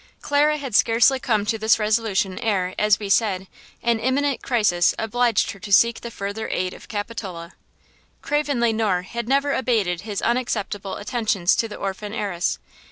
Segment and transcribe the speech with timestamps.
[0.19, 3.45] Clara had scarcely come to this resolution ere, as we said,
[3.83, 7.51] an imminent crisis obliged her to seek the further aid of Capitola.
[8.23, 12.57] Craven Le Noir had never abated his unacceptable attentions to the orphan heiress.